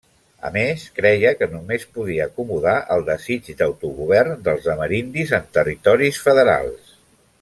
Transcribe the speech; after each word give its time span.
A 0.47 0.49
més, 0.53 0.83
creia 0.99 1.33
que 1.41 1.47
només 1.51 1.85
podia 1.97 2.25
acomodar 2.29 2.73
el 2.95 3.05
desig 3.11 3.51
d'autogovern 3.61 4.41
dels 4.49 4.67
amerindis 4.77 5.35
en 5.41 5.47
territoris 5.59 6.19
federals. 6.29 6.95